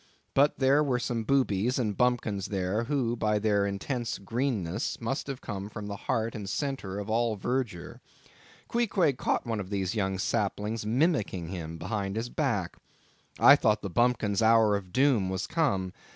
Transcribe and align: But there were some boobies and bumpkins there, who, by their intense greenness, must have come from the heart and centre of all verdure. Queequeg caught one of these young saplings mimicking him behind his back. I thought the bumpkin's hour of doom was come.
But 0.33 0.57
there 0.57 0.83
were 0.83 0.97
some 0.97 1.23
boobies 1.23 1.77
and 1.77 1.95
bumpkins 1.95 2.47
there, 2.47 2.85
who, 2.85 3.15
by 3.15 3.37
their 3.37 3.67
intense 3.67 4.17
greenness, 4.17 4.99
must 4.99 5.27
have 5.27 5.41
come 5.41 5.69
from 5.69 5.85
the 5.85 5.95
heart 5.95 6.33
and 6.33 6.49
centre 6.49 6.97
of 6.97 7.07
all 7.07 7.35
verdure. 7.35 8.01
Queequeg 8.67 9.19
caught 9.19 9.45
one 9.45 9.59
of 9.59 9.69
these 9.69 9.93
young 9.93 10.17
saplings 10.17 10.87
mimicking 10.87 11.49
him 11.49 11.77
behind 11.77 12.15
his 12.15 12.29
back. 12.29 12.77
I 13.39 13.55
thought 13.55 13.83
the 13.83 13.91
bumpkin's 13.91 14.41
hour 14.41 14.75
of 14.75 14.91
doom 14.91 15.29
was 15.29 15.45
come. 15.45 15.93